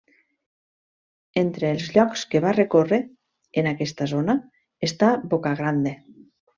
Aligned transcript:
Entre 1.41 1.67
els 1.75 1.91
llocs 1.99 2.25
que 2.33 2.43
va 2.47 2.55
recórrer 2.57 3.01
en 3.63 3.73
aquesta 3.75 4.11
zona 4.17 4.41
està 4.93 5.15
Boca 5.37 5.57
Grande. 5.65 5.99